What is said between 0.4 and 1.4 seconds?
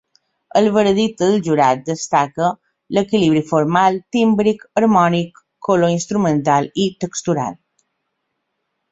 El veredicte